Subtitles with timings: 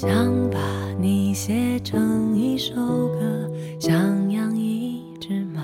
[0.00, 0.60] 想把
[0.96, 2.72] 你写成一首
[3.08, 3.50] 歌，
[3.80, 5.60] 想养一只猫，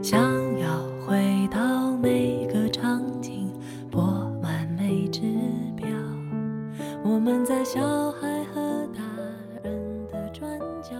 [0.00, 0.22] 想
[0.60, 3.50] 要回到每个场景，
[3.90, 4.00] 播
[4.44, 5.22] 完每只
[5.74, 5.88] 表。
[7.02, 9.02] 我们在小孩和大
[9.64, 10.48] 人的转
[10.80, 10.90] 角，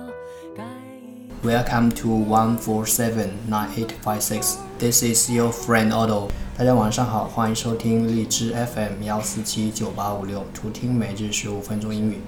[0.52, 0.64] 盖
[1.00, 4.56] 一 Welcome to one four seven nine eight five six.
[4.80, 6.26] This is your friend Otto.
[6.58, 12.18] 大家晚上好，欢迎收听荔枝 FM 幺四七九八五六，图听每日十五分钟英语。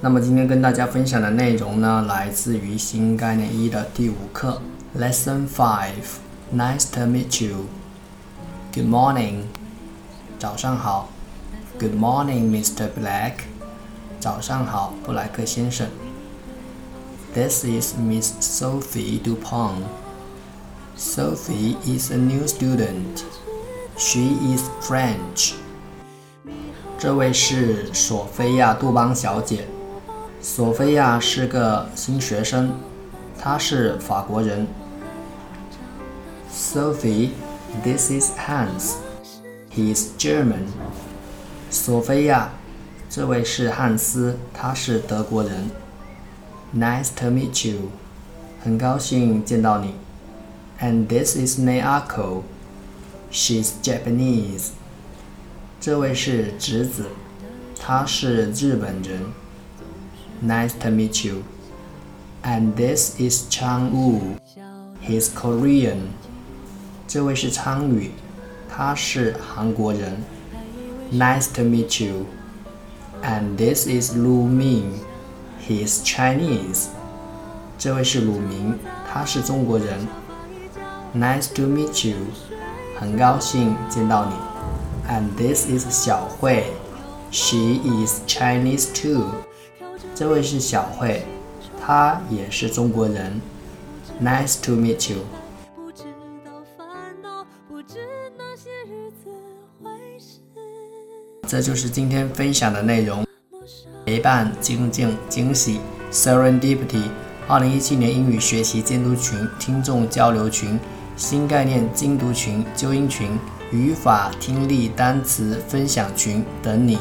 [0.00, 4.62] 那么今天跟大家分享的内容呢，来自于新概念一的第五课
[4.98, 6.20] ，Lesson Five.
[6.56, 7.66] Nice to meet you.
[8.72, 9.42] Good morning.
[10.38, 11.10] 早上好。
[11.78, 12.88] Good morning, Mr.
[12.98, 13.32] Black.
[14.18, 15.86] 早上好，布莱克先生。
[17.34, 19.82] This is Miss Sophie Dupont.
[20.94, 23.24] Sophie is a new student.
[23.96, 25.54] She is French.
[26.98, 29.66] 这位是索菲亚·杜邦小姐。
[30.42, 32.72] 索菲亚是个新学生，
[33.40, 34.66] 她是法国人。
[36.52, 37.30] Sophie,
[37.82, 38.96] this is Hans.
[39.70, 40.66] He is German.
[41.70, 42.50] 索菲亚，
[43.08, 45.70] 这位是汉斯，他是德国人。
[46.76, 47.88] Nice to meet you.
[48.62, 49.94] 很高兴见到你。
[50.81, 52.43] And this is Nayako.
[53.31, 54.69] She's Japanese.
[55.79, 57.07] 这位是直子，
[57.79, 59.25] 她是日本人。
[60.43, 61.43] Nice to meet you.
[62.43, 64.37] And this is Chang Wu.
[65.01, 66.09] He's Korean.
[67.07, 68.11] 这位是昌宇，
[68.69, 70.17] 他是韩国人。
[71.11, 72.25] Nice to meet you.
[73.23, 74.99] And this is Lu Ming.
[75.67, 76.87] He's Chinese.
[77.77, 78.77] 这位是鲁明，
[79.11, 80.07] 他是中国人。
[81.14, 82.16] Nice to meet you.
[82.98, 84.32] 很高兴见到你。
[85.06, 86.64] And this is 小慧。
[87.30, 89.26] She is Chinese too.
[90.14, 91.26] 这位是小慧，
[91.80, 93.40] 她也是中国人。
[94.22, 95.18] Nice to meet you.
[101.46, 103.26] 这就是今天分享的内容。
[104.06, 105.78] 陪伴、精进、惊喜
[106.10, 107.10] ，Serendipity，
[107.46, 110.78] 二零一七年英语学习监督群、听众交流群、
[111.22, 113.38] 新概念精读群、纠音群、
[113.70, 116.98] 语法、听力、单词分享群等你，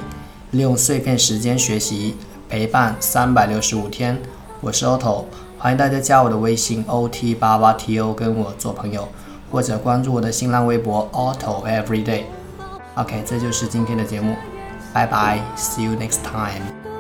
[0.51, 2.15] 利用碎片时间学习，
[2.47, 4.15] 陪伴三百六十五天。
[4.59, 5.25] 我是 Otto，
[5.57, 9.07] 欢迎大家加我的微信 OT 八八 TO 跟我做朋友，
[9.49, 12.25] 或者关注我的新浪微博 Otto Everyday。
[12.93, 14.35] OK，这就是今天的节目，
[14.93, 16.90] 拜拜，See you next time。